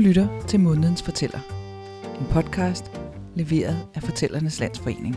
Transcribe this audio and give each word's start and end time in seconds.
lytter 0.00 0.46
til 0.48 0.60
Månedens 0.60 1.02
Fortæller. 1.02 1.38
En 2.20 2.26
podcast 2.30 2.90
leveret 3.34 3.88
af 3.94 4.02
Fortællernes 4.02 4.60
Landsforening. 4.60 5.16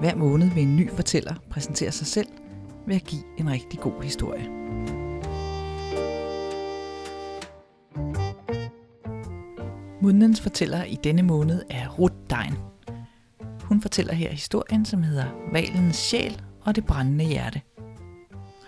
Hver 0.00 0.14
måned 0.14 0.50
vil 0.50 0.62
en 0.62 0.76
ny 0.76 0.90
fortæller 0.90 1.34
præsentere 1.50 1.92
sig 1.92 2.06
selv 2.06 2.28
ved 2.86 2.96
at 2.96 3.04
give 3.04 3.22
en 3.38 3.50
rigtig 3.50 3.80
god 3.80 4.02
historie. 4.02 4.48
Månedens 10.02 10.40
fortæller 10.40 10.84
i 10.84 10.96
denne 11.04 11.22
måned 11.22 11.62
er 11.70 11.88
Ruth 11.88 12.14
Dein. 12.30 12.54
Hun 13.60 13.82
fortæller 13.82 14.14
her 14.14 14.30
historien, 14.30 14.84
som 14.84 15.02
hedder 15.02 15.26
Valens 15.52 15.96
sjæl 15.96 16.42
og 16.60 16.76
det 16.76 16.86
brændende 16.86 17.24
hjerte. 17.24 17.60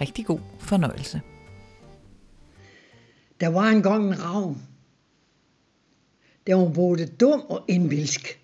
Rigtig 0.00 0.26
god 0.26 0.40
fornøjelse. 0.58 1.20
Der 3.40 3.48
var 3.48 3.68
engang 3.68 4.06
en 4.06 4.24
ravn. 4.24 4.62
Der 6.48 6.54
var 6.54 6.72
både 6.72 7.06
dum 7.06 7.40
og 7.40 7.64
indvilsk. 7.68 8.40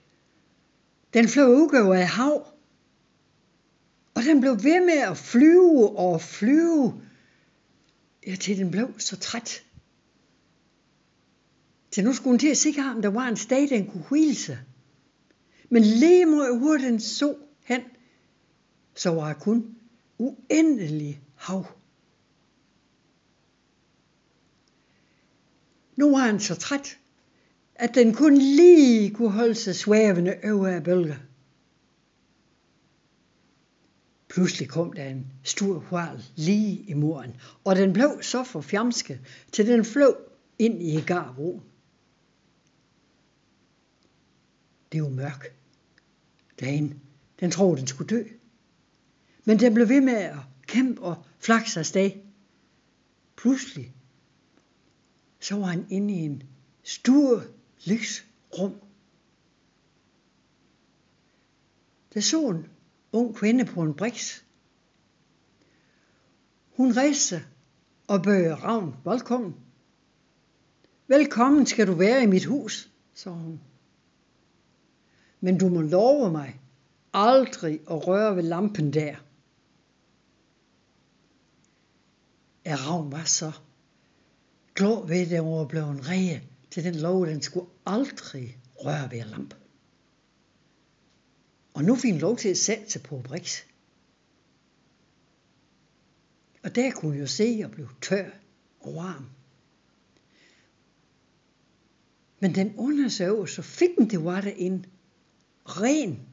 Den 1.14 1.28
fløj 1.28 1.46
ud 1.46 1.96
af 1.96 2.06
hav. 2.06 2.46
Og 4.14 4.22
den 4.22 4.40
blev 4.40 4.52
ved 4.52 4.86
med 4.86 4.98
at 4.98 5.16
flyve 5.16 5.98
og 5.98 6.20
flyve, 6.20 7.02
ja, 8.26 8.36
til 8.36 8.58
den 8.58 8.70
blev 8.70 9.00
så 9.00 9.16
træt. 9.16 9.64
Så 11.92 12.02
nu 12.02 12.12
skulle 12.12 12.32
hun 12.32 12.38
til 12.38 12.48
at 12.48 12.56
sikre 12.56 12.82
ham, 12.82 13.02
der 13.02 13.08
var 13.08 13.28
en 13.28 13.36
sted, 13.36 13.68
den 13.68 13.90
kunne 13.90 14.04
hvile 14.08 14.34
sig. 14.34 14.58
Men 15.68 15.82
lige 15.82 16.26
mod 16.26 16.58
hvor 16.58 16.76
den 16.76 17.00
så 17.00 17.36
hen, 17.64 17.80
så 18.94 19.10
var 19.10 19.26
der 19.26 19.34
kun 19.34 19.76
uendelig 20.18 21.20
hav. 21.34 21.66
Nu 25.96 26.10
var 26.10 26.18
han 26.18 26.40
så 26.40 26.54
træt, 26.54 26.98
at 27.74 27.94
den 27.94 28.14
kun 28.14 28.38
lige 28.38 29.10
kunne 29.10 29.30
holde 29.30 29.54
sig 29.54 29.74
svævende 29.74 30.38
over 30.44 30.68
af 30.68 30.84
bølger. 30.84 31.16
Pludselig 34.28 34.68
kom 34.68 34.92
der 34.92 35.04
en 35.04 35.26
stor 35.42 35.78
hval 35.78 36.24
lige 36.36 36.76
i 36.76 36.94
muren, 36.94 37.36
og 37.64 37.76
den 37.76 37.92
blev 37.92 38.18
så 38.22 38.44
forfjamsket, 38.44 39.20
til 39.52 39.66
den 39.66 39.84
fløj 39.84 40.14
ind 40.58 40.82
i 40.82 41.00
garroen. 41.00 41.62
Det 44.92 45.02
var 45.02 45.08
mørk. 45.08 45.56
Dagen, 46.60 47.00
den 47.40 47.50
troede, 47.50 47.78
den 47.78 47.86
skulle 47.86 48.16
dø. 48.16 48.22
Men 49.44 49.60
den 49.60 49.74
blev 49.74 49.88
ved 49.88 50.00
med 50.00 50.14
at 50.14 50.36
kæmpe 50.66 51.02
og 51.02 51.24
flakse 51.38 51.80
afsted. 51.80 52.10
Pludselig 53.36 53.94
så 55.40 55.56
var 55.56 55.66
han 55.66 55.86
inde 55.90 56.14
i 56.14 56.18
en 56.18 56.42
stor 56.82 57.42
lysrum. 57.86 58.80
Der 62.14 62.20
så 62.20 62.48
en 62.48 62.66
ung 63.12 63.36
kvinde 63.36 63.64
på 63.64 63.82
en 63.82 63.94
briks. 63.94 64.44
Hun 66.76 66.96
rejste 66.96 67.44
og 68.08 68.22
bød 68.22 68.52
Ravn 68.52 68.96
velkommen. 69.04 69.54
Velkommen 71.06 71.66
skal 71.66 71.86
du 71.86 71.94
være 71.94 72.22
i 72.22 72.26
mit 72.26 72.44
hus, 72.44 72.90
sagde 73.14 73.38
hun. 73.38 73.60
Men 75.40 75.58
du 75.58 75.68
må 75.68 75.80
love 75.80 76.30
mig 76.30 76.60
aldrig 77.12 77.80
at 77.90 78.06
røre 78.06 78.36
ved 78.36 78.42
lampen 78.42 78.92
der. 78.92 79.16
Ja, 82.64 82.76
Ravn 82.76 83.12
var 83.12 83.24
så 83.24 83.52
glad 84.74 85.06
ved, 85.06 85.20
at 85.20 85.30
den 85.30 85.44
var 85.44 85.64
blevet 85.64 86.08
ræge 86.08 86.53
til 86.74 86.84
den 86.84 86.94
lov, 86.94 87.26
den 87.26 87.42
skulle 87.42 87.70
aldrig 87.86 88.58
røre 88.74 89.10
ved 89.10 89.24
lamp. 89.24 89.54
Og 91.74 91.84
nu 91.84 91.94
fik 91.94 92.10
han 92.10 92.20
lov 92.20 92.36
til 92.36 92.48
at 92.48 92.58
sætte 92.58 92.90
sig 92.90 93.02
på 93.02 93.18
Brix. 93.24 93.62
Og 96.62 96.74
der 96.74 96.90
kunne 96.90 97.14
jeg 97.14 97.20
jo 97.20 97.26
se 97.26 97.56
jeg 97.58 97.70
blev 97.70 97.88
tør 98.02 98.30
og 98.80 98.94
varm. 98.94 99.26
Men 102.40 102.54
den 102.54 102.74
under 102.76 103.08
så 103.46 103.62
fik 103.62 103.88
den 103.98 104.10
det 104.10 104.24
var 104.24 104.40
der 104.40 104.52
en 104.56 104.86
ren. 105.64 106.26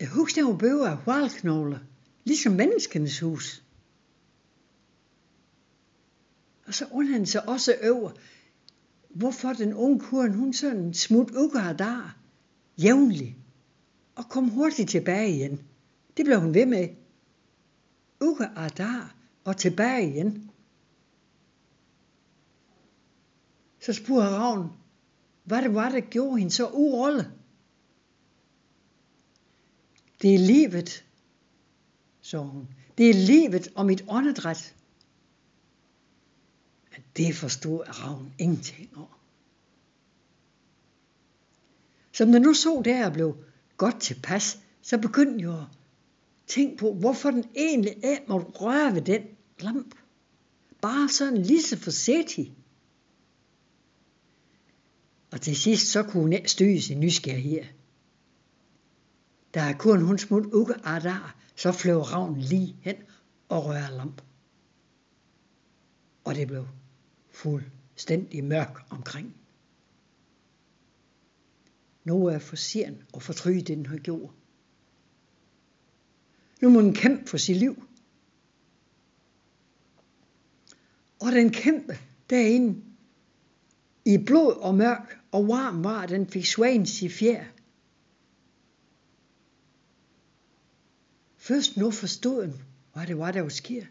Jeg 0.00 0.08
husker, 0.08 0.42
der 0.42 0.50
var 0.50 0.58
bøger 0.58 0.86
af 0.86 1.04
hvalknogler, 1.04 1.78
ligesom 2.24 2.52
menneskenes 2.52 3.20
hus. 3.20 3.64
Og 6.74 6.78
så 6.78 6.86
undrer 6.90 7.12
han 7.12 7.26
sig 7.26 7.48
også 7.48 7.74
over, 7.92 8.10
hvorfor 9.08 9.52
den 9.52 9.74
unge 9.74 10.00
kurven, 10.00 10.34
hun 10.34 10.52
sådan 10.52 10.94
smut 10.94 11.30
uger 11.30 11.72
der 11.72 12.16
jævnligt 12.78 13.34
og 14.14 14.28
kom 14.28 14.48
hurtigt 14.48 14.90
tilbage 14.90 15.36
igen. 15.36 15.60
Det 16.16 16.24
blev 16.24 16.40
hun 16.40 16.54
ved 16.54 16.66
med. 16.66 16.88
Uger 18.20 18.48
af 18.56 18.70
der 18.70 19.14
og 19.44 19.56
tilbage 19.56 20.10
igen. 20.10 20.50
Så 23.80 23.92
spurgte 23.92 24.28
Ravn, 24.28 24.68
hvad 25.44 25.62
det 25.62 25.74
var, 25.74 25.88
der 25.88 26.00
gjorde 26.00 26.38
hende 26.38 26.52
så 26.52 26.68
urolle. 26.68 27.32
Det 30.22 30.34
er 30.34 30.38
livet, 30.38 31.04
så 32.20 32.38
hun. 32.38 32.68
Det 32.98 33.10
er 33.10 33.14
livet 33.14 33.68
og 33.74 33.86
mit 33.86 34.04
åndedræt. 34.08 34.74
Det 37.16 37.34
forstod 37.34 37.80
Ravn 37.88 38.34
ingenting 38.38 38.96
over. 38.96 39.20
Som 42.12 42.32
den 42.32 42.42
nu 42.42 42.54
så 42.54 42.82
der 42.84 43.06
og 43.06 43.12
blev 43.12 43.36
godt 43.76 44.00
tilpas, 44.00 44.58
så 44.82 44.98
begyndte 44.98 45.44
jeg 45.44 45.60
at 45.60 45.66
tænke 46.46 46.76
på, 46.76 46.92
hvorfor 46.92 47.30
den 47.30 47.44
egentlig 47.56 48.04
af 48.04 48.24
måtte 48.28 48.46
røre 48.46 48.94
ved 48.94 49.02
den 49.02 49.22
lamp. 49.60 49.94
Bare 50.80 51.08
sådan 51.08 51.42
lige 51.42 51.62
så 51.62 51.78
forsigtigt. 51.78 52.52
Og 55.30 55.40
til 55.40 55.56
sidst 55.56 55.86
så 55.86 56.02
kunne 56.02 56.22
hun 56.22 56.32
ikke 56.32 56.50
styre 56.50 56.80
sin 56.80 57.00
nysgerrighed. 57.00 57.64
Da 59.54 59.74
kun 59.78 60.02
hun 60.02 60.18
smut 60.18 60.46
uge 60.46 60.74
adar, 60.84 61.36
så 61.56 61.72
fløj 61.72 61.96
ravnen 61.96 62.40
lige 62.40 62.76
hen 62.80 62.96
og 63.48 63.64
rørte 63.64 63.96
lamp. 63.96 64.22
Og 66.24 66.34
det 66.34 66.46
blev 66.46 66.66
fuldstændig 67.34 68.44
mørk 68.44 68.78
omkring. 68.90 69.36
Nu 72.04 72.26
er 72.26 72.38
for 72.38 72.56
sent 72.56 72.98
og 73.12 73.22
fortryde 73.22 73.58
det, 73.58 73.68
den 73.68 73.86
har 73.86 73.96
gjort. 73.96 74.30
Nu 76.62 76.70
må 76.70 76.80
den 76.80 76.94
kæmpe 76.94 77.26
for 77.26 77.36
sit 77.36 77.56
liv. 77.56 77.88
Og 81.20 81.32
den 81.32 81.50
kæmpe 81.50 81.98
derinde 82.30 82.82
i 84.04 84.18
blod 84.26 84.52
og 84.52 84.74
mørk 84.74 85.18
og 85.32 85.48
varm 85.48 85.84
var, 85.84 86.06
den 86.06 86.30
fik 86.30 86.46
svagen 86.46 86.86
i 87.02 87.08
fjer. 87.08 87.44
Først 91.36 91.76
nu 91.76 91.90
forstod 91.90 92.42
den, 92.42 92.62
hvad 92.92 93.06
det 93.06 93.18
var, 93.18 93.32
der 93.32 93.42
var 93.42 93.48
sket. 93.48 93.88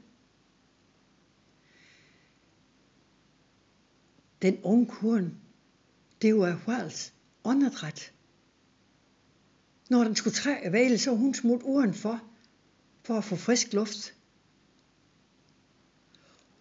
Den 4.43 4.59
unge 4.63 4.85
korn, 4.87 5.37
det 6.21 6.35
var 6.35 6.55
Hvals 6.65 7.13
åndedræt. 7.43 8.13
Når 9.89 10.03
den 10.03 10.15
skulle 10.15 10.33
trække 10.33 10.71
vale, 10.71 10.97
så 10.97 11.15
hun 11.15 11.33
smut 11.33 11.61
uren 11.63 11.93
for, 11.93 12.23
for 13.03 13.17
at 13.17 13.23
få 13.23 13.35
frisk 13.35 13.73
luft. 13.73 14.13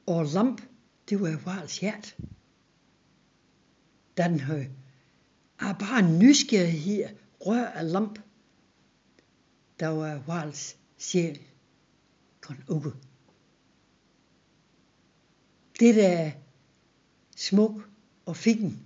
Og 0.06 0.26
lamp, 0.26 0.62
det 1.08 1.20
var 1.20 1.37
Hvals 1.37 1.79
hjert. 1.79 2.17
Den 4.17 4.40
havde 4.40 4.70
er 5.61 5.73
bare 5.73 6.19
nysgerrighed 6.19 7.05
rør 7.40 7.67
af 7.67 7.93
lamp. 7.93 8.19
Der 9.81 9.88
var 9.88 10.19
Hvals 10.19 10.76
sjæl 10.99 11.40
kun 12.40 12.64
uge. 12.69 12.93
Det 15.81 15.94
der 15.94 16.32
smuk 17.49 17.89
og 18.27 18.37
fin. 18.37 18.79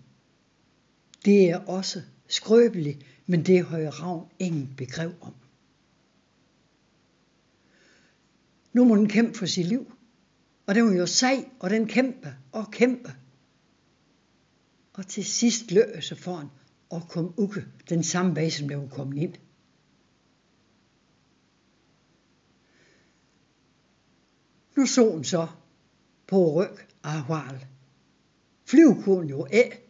det 1.24 1.50
er 1.50 1.56
også 1.56 2.02
skrøbeligt, 2.28 3.06
men 3.26 3.46
det 3.46 3.66
har 3.66 3.78
Ravn 3.78 4.30
ingen 4.38 4.74
begreb 4.76 5.12
om. 5.20 5.34
Nu 8.72 8.84
må 8.84 8.96
den 8.96 9.08
kæmpe 9.08 9.38
for 9.38 9.46
sit 9.46 9.66
liv, 9.66 9.92
og 10.66 10.74
den 10.74 10.86
var 10.86 10.92
jo 10.92 11.06
sej, 11.06 11.48
og 11.60 11.70
den 11.70 11.88
kæmpe 11.88 12.36
og 12.52 12.70
kæmpe. 12.70 13.14
Og 14.92 15.06
til 15.06 15.24
sidst 15.24 15.70
løb 15.70 16.02
sig 16.02 16.18
foran 16.18 16.48
og 16.90 17.08
kom 17.08 17.34
uke 17.36 17.64
den 17.88 18.02
samme 18.02 18.36
vej, 18.36 18.50
som 18.50 18.68
der 18.68 18.76
var 18.76 18.88
kommet 18.88 19.22
ind. 19.22 19.34
Nu 24.76 24.86
så 24.86 25.10
hun 25.10 25.24
så, 25.24 25.46
på 26.26 26.52
ryg 26.52 26.78
af 27.04 27.26
hval. 27.26 27.66
Flyv 28.66 29.02
kunne 29.02 29.28
jo 29.28 29.46
ikke. 29.46 29.82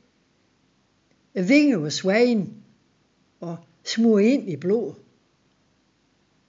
Vinge 1.34 1.82
var 1.82 1.88
svagen 1.88 2.64
og 3.40 3.58
smur 3.84 4.18
ind 4.18 4.50
i 4.50 4.56
blod. 4.56 4.94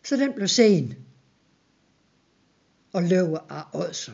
Så 0.04 0.16
den 0.16 0.34
blev 0.34 0.48
sen 0.48 0.94
og 2.94 3.04
løber 3.04 3.40
af 3.52 3.64
ådsel. 3.74 4.14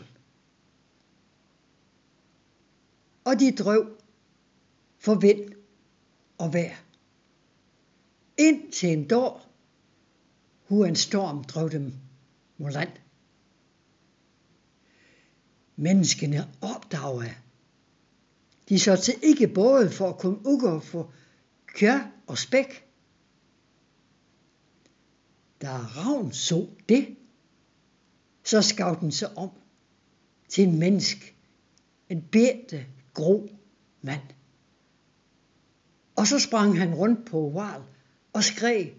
Og 3.25 3.39
de 3.39 3.51
drøv 3.51 3.97
for 4.99 5.15
vind 5.15 5.53
og 6.37 6.53
vejr. 6.53 6.75
Indtil 8.37 8.89
en 8.89 9.07
dag, 9.07 9.39
hvor 10.67 10.85
en 10.85 10.95
storm 10.95 11.43
drev 11.43 11.69
dem 11.69 11.93
mod 12.57 12.71
land. 12.71 12.91
Menneskene 15.75 16.49
opdagede, 16.61 17.35
de 18.69 18.79
så 18.79 18.95
til 18.95 19.13
ikke 19.21 19.47
både 19.47 19.89
for 19.89 20.09
at 20.09 20.17
kunne 20.17 20.47
udgå 20.47 20.79
for 20.79 21.13
kør 21.67 22.11
og 22.27 22.37
spæk. 22.37 22.87
Da 25.61 25.77
Ravn 25.77 26.31
så 26.31 26.67
det, 26.89 27.15
så 28.43 28.61
skav 28.61 28.97
den 28.99 29.11
sig 29.11 29.37
om 29.37 29.49
til 30.49 30.67
en 30.67 30.79
menneske, 30.79 31.35
en 32.09 32.21
bedte, 32.21 32.85
grå 33.13 33.49
mand. 34.01 34.21
Og 36.15 36.27
så 36.27 36.39
sprang 36.39 36.77
han 36.77 36.95
rundt 36.95 37.25
på 37.25 37.51
Val 37.55 37.81
og 38.33 38.43
skreg, 38.43 38.93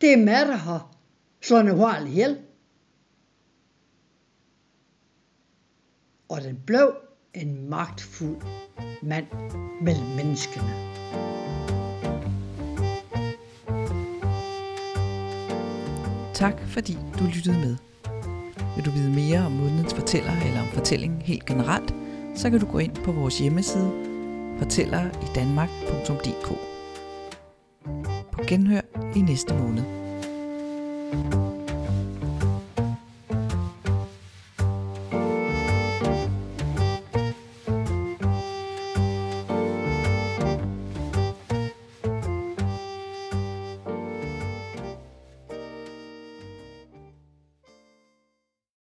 det 0.00 0.12
er 0.12 0.16
mig, 0.16 0.46
der 0.46 0.56
har 0.56 0.96
slået 1.40 1.78
Val 1.78 2.06
ihjel. 2.06 2.42
Og 6.28 6.42
den 6.42 6.62
blev 6.66 7.07
en 7.34 7.70
magtfuld 7.70 8.36
mand 9.02 9.26
mellem 9.82 10.06
menneskene. 10.06 10.88
Tak 16.34 16.60
fordi 16.66 16.98
du 17.18 17.24
lyttede 17.24 17.58
med. 17.58 17.76
Vil 18.76 18.84
du 18.84 18.90
vide 18.90 19.10
mere 19.10 19.46
om 19.46 19.52
månedens 19.52 19.94
fortæller 19.94 20.32
eller 20.46 20.60
om 20.60 20.68
fortællingen 20.68 21.22
helt 21.22 21.46
generelt, 21.46 21.94
så 22.34 22.50
kan 22.50 22.60
du 22.60 22.66
gå 22.66 22.78
ind 22.78 22.96
på 23.04 23.12
vores 23.12 23.38
hjemmeside 23.38 23.92
fortælleridanmark.dk. 24.58 26.48
På 28.32 28.42
genhør 28.48 28.80
i 29.16 29.20
næste 29.20 29.54
måned. 29.54 29.84
thank 31.10 31.34
you 31.34 31.57